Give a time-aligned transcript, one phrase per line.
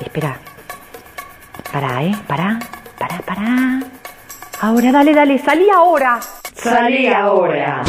[0.00, 0.36] Espera.
[1.72, 2.14] Pará, ¿eh?
[2.26, 2.58] Pará,
[2.98, 3.80] pará, pará.
[4.60, 6.18] Ahora, dale, dale, salí ahora.
[6.54, 7.82] Salí ahora.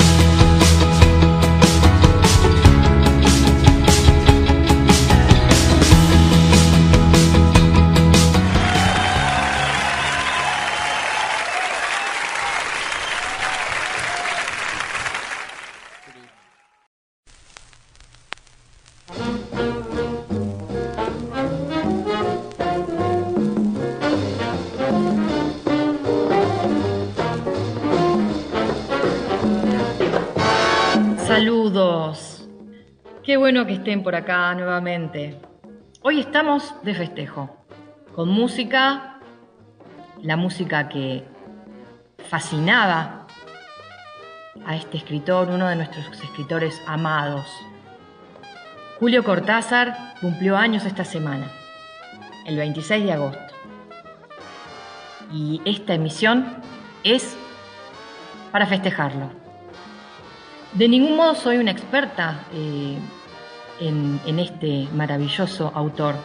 [31.31, 32.49] Saludos.
[33.23, 35.39] Qué bueno que estén por acá nuevamente.
[36.01, 37.55] Hoy estamos de festejo,
[38.13, 39.21] con música,
[40.21, 41.23] la música que
[42.29, 43.27] fascinaba
[44.65, 47.47] a este escritor, uno de nuestros escritores amados.
[48.99, 51.49] Julio Cortázar cumplió años esta semana,
[52.45, 53.53] el 26 de agosto.
[55.31, 56.57] Y esta emisión
[57.05, 57.37] es
[58.51, 59.40] para festejarlo.
[60.73, 62.97] De ningún modo soy una experta eh,
[63.81, 66.15] en, este maravilloso autor.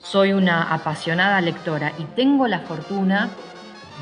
[0.00, 3.28] Soy una apasionada lectora y tengo la fortuna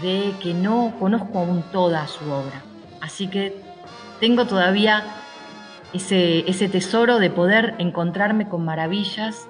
[0.01, 2.63] de que no conozco aún toda su obra.
[3.03, 3.55] Así que
[4.19, 5.05] tengo todavía
[5.93, 9.47] ese tesoro de poder encontrarme con maravillas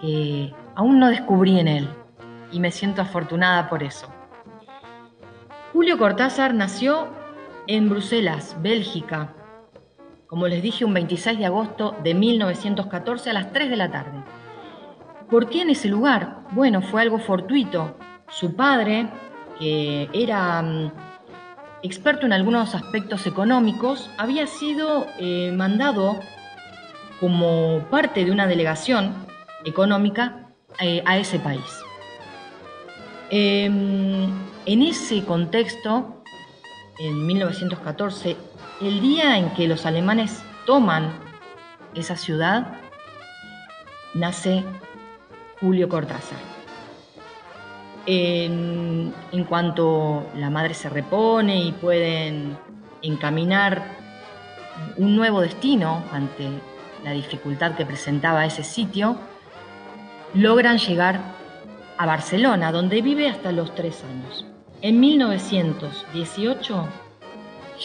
[0.00, 1.88] que aún no descubrí en él
[2.52, 4.08] y me siento afortunada por eso.
[5.72, 7.08] Julio Cortázar nació
[7.66, 9.32] en Bruselas, Bélgica,
[10.34, 14.18] como les dije, un 26 de agosto de 1914 a las 3 de la tarde.
[15.30, 16.40] ¿Por qué en ese lugar?
[16.50, 17.96] Bueno, fue algo fortuito.
[18.28, 19.06] Su padre,
[19.60, 20.90] que era um,
[21.84, 26.18] experto en algunos aspectos económicos, había sido eh, mandado
[27.20, 29.14] como parte de una delegación
[29.64, 30.48] económica
[30.80, 31.62] eh, a ese país.
[33.30, 36.24] Eh, en ese contexto,
[36.98, 38.36] en 1914,
[38.80, 41.12] el día en que los alemanes toman
[41.94, 42.66] esa ciudad,
[44.14, 44.64] nace
[45.60, 46.38] Julio Cortázar.
[48.06, 49.14] En,
[49.48, 52.56] cuanto la madre se repone y pueden
[53.02, 53.84] encaminar
[54.96, 56.48] un nuevo destino ante
[57.02, 59.16] la dificultad que presentaba ese sitio,
[60.34, 61.20] logran llegar
[61.96, 64.46] a Barcelona, donde vive hasta los tres años.
[64.82, 66.88] En 1918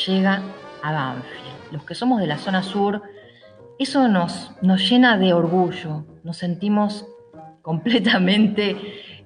[0.05, 0.41] llega
[0.81, 1.71] a Banfield.
[1.71, 3.01] Los que somos de la zona sur,
[3.77, 7.05] eso nos, nos llena de orgullo, nos sentimos
[7.61, 8.75] completamente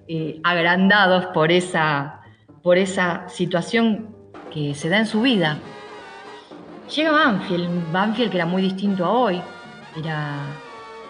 [0.07, 2.21] eh, agrandados por esa,
[2.61, 4.15] por esa situación
[4.51, 5.57] que se da en su vida.
[6.93, 9.41] Llega Banfield, Banfield que era muy distinto a hoy,
[9.97, 10.37] era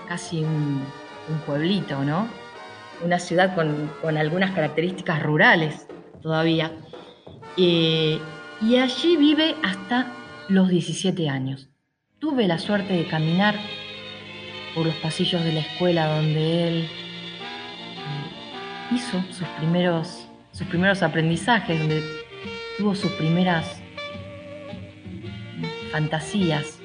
[0.08, 0.84] casi un,
[1.30, 2.28] un pueblito, ¿no?
[3.04, 5.88] Una ciudad con, con, algunas características rurales
[6.22, 6.72] todavía.
[7.58, 8.20] Eh,
[8.62, 10.08] y allí vive hasta
[10.50, 11.70] los 17 años.
[12.20, 13.56] Tuve la suerte de caminar
[14.76, 21.80] por los pasillos de la escuela donde él eh, hizo sus primeros, sus primeros aprendizajes,
[21.80, 22.02] donde
[22.78, 23.82] tuvo sus primeras
[25.92, 26.80] fantasías,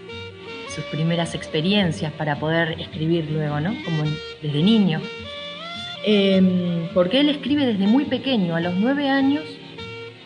[0.69, 3.75] sus primeras experiencias para poder escribir luego, ¿no?
[3.85, 4.05] Como
[4.43, 5.01] desde niño.
[6.05, 9.45] Eh, porque él escribe desde muy pequeño, a los nueve años,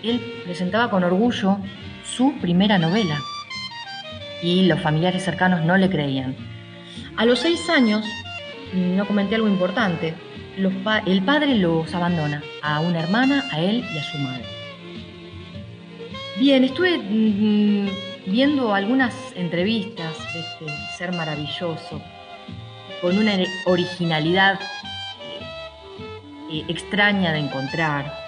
[0.02, 1.58] él presentaba con orgullo
[2.04, 3.18] su primera novela
[4.42, 6.36] y los familiares cercanos no le creían.
[7.16, 8.04] A los seis años,
[8.74, 10.14] no comenté algo importante,
[11.06, 14.44] el padre los abandona a una hermana, a él y a su madre.
[16.38, 17.88] Bien, estuve mmm,
[18.26, 22.02] viendo algunas entrevistas de este ser maravilloso,
[23.00, 23.32] con una
[23.66, 24.58] originalidad
[26.50, 28.21] eh, extraña de encontrar.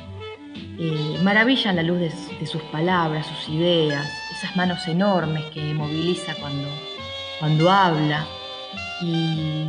[0.78, 6.68] Eh, maravillan la luz de, sus palabras, sus ideas, esas manos enormes que moviliza cuando,
[7.38, 8.26] cuando habla
[9.00, 9.66] y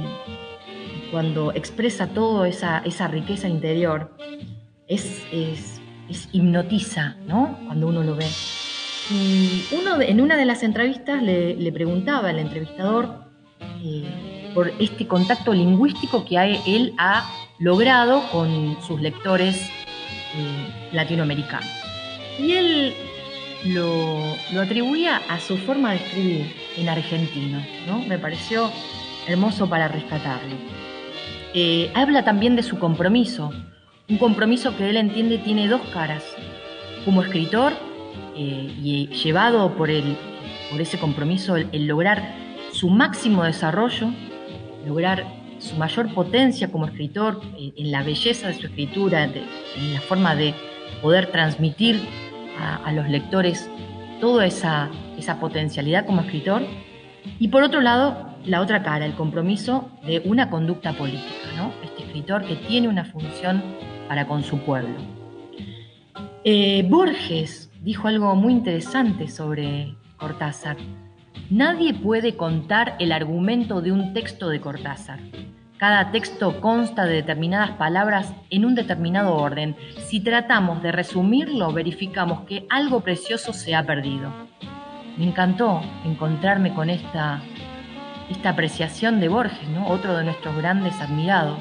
[1.11, 4.15] cuando expresa toda esa, esa riqueza interior,
[4.87, 5.79] es, es,
[6.09, 7.59] es, hipnotiza, ¿no?
[7.65, 8.27] Cuando uno lo ve.
[9.11, 13.25] Y uno en una de las entrevistas le, le preguntaba al entrevistador
[13.83, 17.29] eh, por este contacto lingüístico que él ha
[17.59, 19.69] logrado con sus lectores
[20.37, 21.69] eh, latinoamericanos.
[22.39, 22.93] Y él
[23.65, 27.99] lo, lo, atribuía a su forma de escribir en argentino, ¿no?
[27.99, 28.71] Me pareció
[29.27, 30.55] hermoso para rescatarlo.
[31.53, 33.51] Eh, habla también de su compromiso,
[34.09, 36.23] un compromiso que él entiende tiene dos caras.
[37.05, 37.73] Como escritor
[38.35, 40.17] eh, y llevado por, el,
[40.69, 42.35] por ese compromiso, el, lograr
[42.71, 44.09] su máximo desarrollo,
[44.85, 45.25] lograr
[45.65, 50.35] su mayor potencia como escritor, eh, en la belleza de su escritura, en la forma
[50.35, 50.53] de
[51.01, 51.99] poder transmitir
[52.57, 53.69] a, los lectores
[54.21, 56.63] toda esa, esa potencialidad como escritor.
[57.39, 61.73] Y por otro lado, la otra cara, el compromiso de una conducta política, ¿no?
[61.83, 63.61] Este escritor que tiene una función
[64.07, 64.95] para con su pueblo.
[66.43, 70.77] Eh, Borges dijo algo muy interesante sobre Cortázar.
[71.49, 75.19] Nadie puede contar el argumento de un texto de Cortázar.
[75.87, 79.75] Cada texto consta de determinadas palabras en un determinado orden.
[79.99, 84.33] Si tratamos de resumirlo, verificamos que algo precioso se ha perdido.
[85.15, 87.39] Me encantó encontrarme con esta,
[88.31, 89.87] esta apreciación de Borges, ¿no?
[89.87, 91.59] otro de nuestros grandes admirados.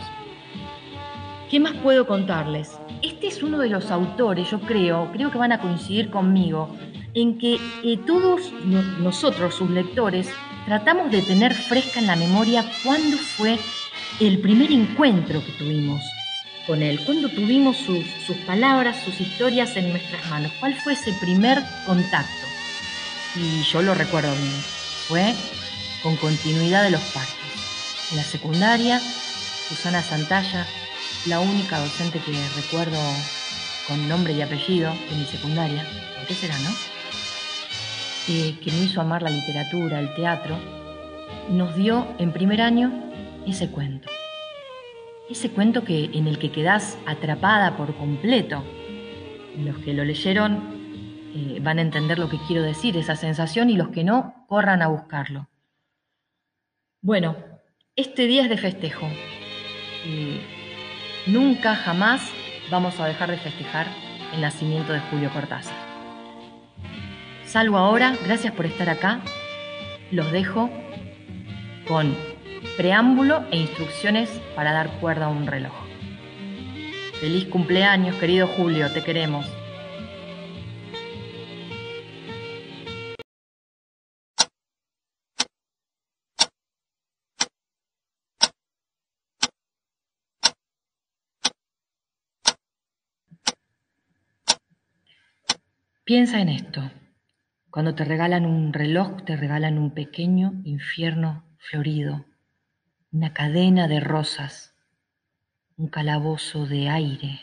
[1.50, 2.80] ¿Qué más puedo contarles?
[3.02, 6.74] Este es uno de los autores, yo creo, creo que van a coincidir conmigo,
[7.12, 8.54] en que eh, todos
[9.00, 10.32] nosotros, sus lectores,
[10.64, 13.58] tratamos de tener fresca en la memoria cuándo fue
[14.20, 16.02] el primer encuentro que tuvimos
[16.66, 18.04] con él, cuando tuvimos sus,
[18.46, 22.46] palabras, sus historias en nuestras manos, cuál fue ese primer contacto.
[23.36, 24.62] Y yo lo recuerdo bien,
[25.08, 25.34] fue
[26.02, 27.34] con continuidad de los parques.
[28.12, 29.00] En la secundaria,
[29.68, 30.66] Susana Santalla,
[31.26, 32.98] la única docente que recuerdo
[33.88, 36.70] con nombre y apellido de mi secundaria, ¿por qué será, no?
[38.28, 40.58] Eh, que me hizo amar la literatura, el teatro,
[41.50, 43.13] nos dio en primer año
[43.46, 44.08] ese cuento.
[45.30, 48.62] Ese cuento que, en el que quedás atrapada por completo.
[49.56, 50.74] Los que lo leyeron
[51.34, 54.82] eh, van a entender lo que quiero decir, esa sensación, y los que no, corran
[54.82, 55.48] a buscarlo.
[57.00, 57.36] Bueno,
[57.96, 59.08] este día es de festejo.
[61.26, 62.30] nunca, jamás
[62.70, 63.86] vamos a dejar de festejar
[64.34, 65.76] el nacimiento de Julio Cortázar.
[67.44, 69.20] Salvo ahora, gracias por estar acá.
[70.10, 70.70] Los dejo
[71.86, 72.16] con
[72.76, 75.72] preámbulo e instrucciones para dar cuerda a un reloj.
[77.20, 79.46] Feliz cumpleaños, querido Julio, te queremos.
[96.04, 96.90] Piensa en esto.
[97.70, 102.26] Cuando te regalan un reloj, te regalan un pequeño infierno florido
[103.14, 104.74] una cadena de rosas,
[105.76, 107.42] un calabozo de aire.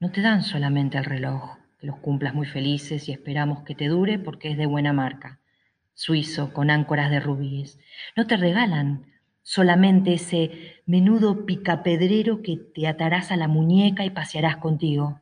[0.00, 3.88] No te dan solamente el reloj, que los cumplas muy felices y esperamos que te
[3.88, 5.40] dure porque es de buena marca,
[5.92, 7.78] suizo con áncoras de rubíes.
[8.16, 9.04] No te regalan
[9.42, 15.20] solamente ese menudo picapedrero que te atarás a la muñeca y pasearás contigo.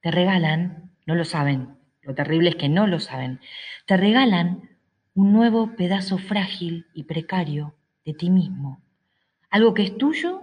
[0.00, 3.38] Te regalan, no lo saben, lo terrible es que no lo saben,
[3.84, 4.70] te regalan
[5.12, 7.75] un nuevo pedazo frágil y precario
[8.06, 8.80] de ti mismo.
[9.50, 10.42] Algo que es tuyo,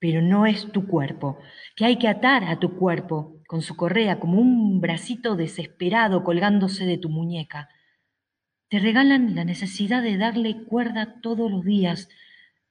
[0.00, 1.38] pero no es tu cuerpo,
[1.76, 6.86] que hay que atar a tu cuerpo con su correa como un bracito desesperado colgándose
[6.86, 7.68] de tu muñeca.
[8.68, 12.08] Te regalan la necesidad de darle cuerda todos los días,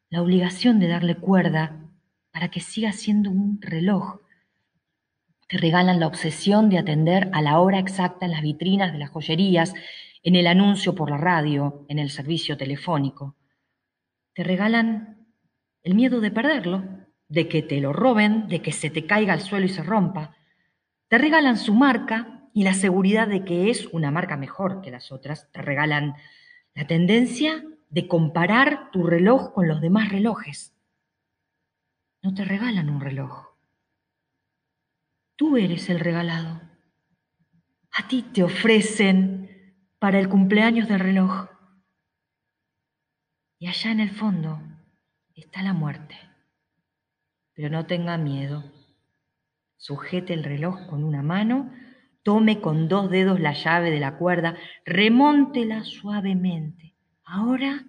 [0.09, 1.79] la obligación de darle cuerda
[2.31, 4.21] para que siga siendo un reloj.
[5.47, 9.11] Te regalan la obsesión de atender a la hora exacta en las vitrinas de las
[9.11, 9.73] joyerías,
[10.23, 13.35] en el anuncio por la radio, en el servicio telefónico.
[14.33, 15.27] Te regalan
[15.83, 16.83] el miedo de perderlo,
[17.27, 20.35] de que te lo roben, de que se te caiga al suelo y se rompa.
[21.07, 25.11] Te regalan su marca y la seguridad de que es una marca mejor que las
[25.11, 25.51] otras.
[25.51, 26.15] Te regalan
[26.73, 30.73] la tendencia de comparar tu reloj con los demás relojes.
[32.21, 33.47] No te regalan un reloj.
[35.35, 36.61] Tú eres el regalado.
[37.93, 41.49] A ti te ofrecen para el cumpleaños del reloj
[43.61, 44.59] y allá en el fondo
[45.35, 46.15] está la muerte.
[47.53, 48.63] Pero no tenga miedo.
[49.77, 51.71] Sujete el reloj con una mano,
[52.23, 56.95] tome con dos dedos la llave de la cuerda, remóntela suavemente.
[57.23, 57.85] Ahora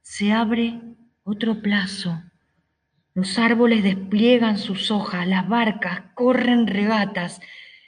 [0.00, 0.80] se abre
[1.22, 2.20] otro plazo.
[3.14, 7.40] Los árboles despliegan sus hojas, las barcas corren regatas.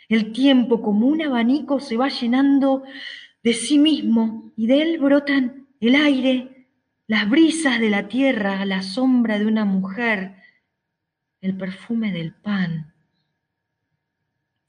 [0.09, 2.85] El tiempo como un abanico se va llenando
[3.43, 6.54] de sí mismo y de él brotan el aire,
[7.07, 10.37] las brisas de la tierra, la sombra de una mujer,
[11.41, 12.95] el perfume del pan.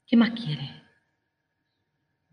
[0.06, 0.82] ¿Qué más quiere?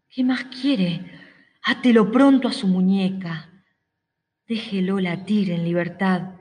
[0.10, 1.20] ¿Qué más quiere?
[1.64, 3.50] Átelo pronto a su muñeca.
[4.46, 6.36] Déjelo latir en libertad.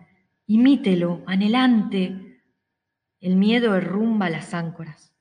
[0.46, 2.42] Imítelo, anhelante.
[3.20, 5.14] El miedo derrumba las áncoras.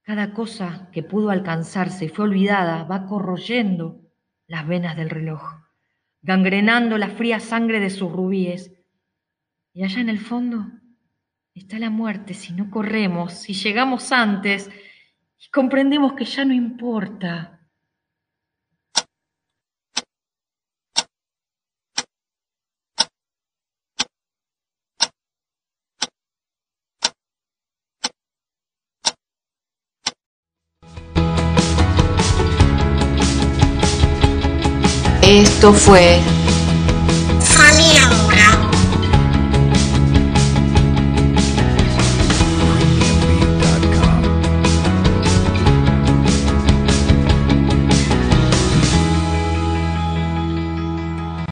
[0.00, 4.00] Cada cosa que pudo alcanzarse y fue olvidada va corroyendo
[4.46, 5.69] las venas del reloj
[6.22, 8.72] gangrenando la fría sangre de sus rubíes.
[9.72, 10.66] Y allá en el fondo
[11.54, 14.70] está la muerte si no corremos, si llegamos antes
[15.38, 17.59] y comprendemos que ya no importa.
[35.30, 36.18] Esto fue
[37.38, 38.19] Salía